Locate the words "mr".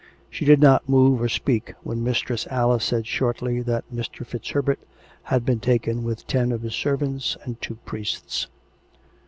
3.93-4.25